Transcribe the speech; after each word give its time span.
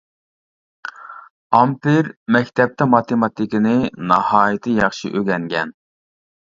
ئامپېر 1.57 2.09
مەكتەپتە 2.37 2.89
ماتېماتىكىنى 2.97 3.77
ناھايىتى 4.15 4.77
ياخشى 4.85 5.15
ئۆگەنگەن. 5.17 5.81